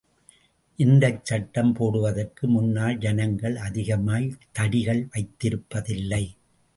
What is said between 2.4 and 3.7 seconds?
முன்னால் ஜனங்கள்